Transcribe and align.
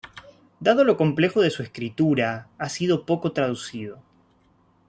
Dado 0.59 0.83
lo 0.83 0.97
complejo 0.97 1.41
de 1.41 1.51
su 1.51 1.61
escritura, 1.61 2.47
ha 2.57 2.69
sido 2.69 3.05
poco 3.05 3.33
traducido. 3.33 4.01